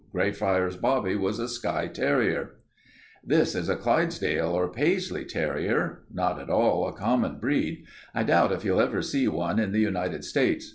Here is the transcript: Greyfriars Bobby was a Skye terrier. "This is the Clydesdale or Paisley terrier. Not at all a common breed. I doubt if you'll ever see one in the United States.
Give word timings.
Greyfriars 0.13 0.77
Bobby 0.77 1.15
was 1.15 1.37
a 1.37 1.47
Skye 1.47 1.85
terrier. 1.87 2.55
"This 3.23 3.53
is 3.53 3.67
the 3.67 3.75
Clydesdale 3.75 4.49
or 4.49 4.67
Paisley 4.67 5.25
terrier. 5.25 6.05
Not 6.11 6.39
at 6.39 6.49
all 6.49 6.87
a 6.87 6.91
common 6.93 7.37
breed. 7.37 7.83
I 8.15 8.23
doubt 8.23 8.51
if 8.51 8.65
you'll 8.65 8.81
ever 8.81 9.03
see 9.03 9.27
one 9.27 9.59
in 9.59 9.73
the 9.73 9.79
United 9.79 10.25
States. 10.25 10.69